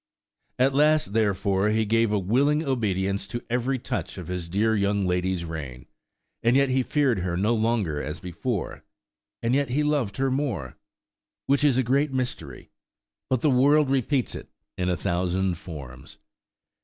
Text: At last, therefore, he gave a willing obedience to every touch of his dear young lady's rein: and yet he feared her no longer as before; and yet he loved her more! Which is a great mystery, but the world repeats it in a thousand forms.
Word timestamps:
At 0.57 0.73
last, 0.73 1.13
therefore, 1.13 1.69
he 1.69 1.85
gave 1.85 2.11
a 2.11 2.17
willing 2.17 2.63
obedience 2.63 3.27
to 3.27 3.45
every 3.51 3.77
touch 3.77 4.17
of 4.17 4.29
his 4.29 4.49
dear 4.49 4.75
young 4.75 5.05
lady's 5.05 5.45
rein: 5.45 5.85
and 6.41 6.55
yet 6.55 6.69
he 6.69 6.81
feared 6.81 7.19
her 7.19 7.37
no 7.37 7.53
longer 7.53 8.01
as 8.01 8.19
before; 8.19 8.83
and 9.43 9.53
yet 9.53 9.69
he 9.69 9.83
loved 9.83 10.17
her 10.17 10.31
more! 10.31 10.75
Which 11.45 11.63
is 11.63 11.77
a 11.77 11.83
great 11.83 12.11
mystery, 12.11 12.71
but 13.29 13.41
the 13.41 13.51
world 13.51 13.91
repeats 13.91 14.33
it 14.33 14.49
in 14.75 14.89
a 14.89 14.97
thousand 14.97 15.59
forms. 15.59 16.17